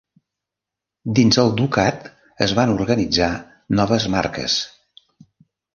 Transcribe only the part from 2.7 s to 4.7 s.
organitzar noves marques: